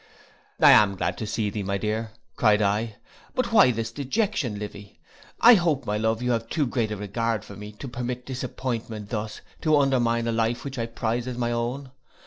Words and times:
'I 0.59 0.71
am 0.71 0.95
glad 0.95 1.15
to 1.19 1.27
see 1.27 1.51
thee, 1.51 1.61
my 1.61 1.77
dear,' 1.77 2.09
cried 2.35 2.59
I; 2.59 2.95
'but 3.35 3.51
why 3.51 3.69
this 3.69 3.91
dejection 3.91 4.57
Livy? 4.57 4.99
I 5.39 5.53
hope, 5.53 5.85
my 5.85 5.95
love, 5.99 6.23
you 6.23 6.31
have 6.31 6.49
too 6.49 6.65
great 6.65 6.89
a 6.91 6.97
regard 6.97 7.45
for 7.45 7.55
me, 7.55 7.71
to 7.73 7.87
permit 7.87 8.25
disappointment 8.25 9.11
thus 9.11 9.41
to 9.61 9.77
undermine 9.77 10.27
a 10.27 10.31
life 10.31 10.63
which 10.65 10.79
I 10.79 10.87
prize 10.87 11.27
as 11.27 11.37
my 11.37 11.51
own. 11.51 11.91